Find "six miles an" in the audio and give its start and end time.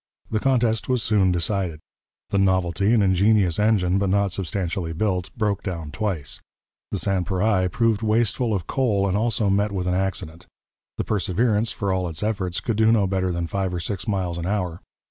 13.79-14.47